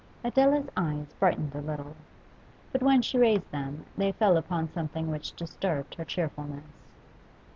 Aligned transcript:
Adela's 0.23 0.67
eyes 0.75 1.13
brightened 1.19 1.53
a 1.53 1.61
little. 1.61 1.95
But 2.71 2.81
when 2.81 3.03
she 3.03 3.19
raised 3.19 3.51
them, 3.51 3.85
they 3.95 4.11
fell 4.11 4.35
upon 4.35 4.67
something 4.73 5.11
which 5.11 5.35
disturbed 5.35 5.93
her 5.93 6.05
cheerfulness. 6.05 6.81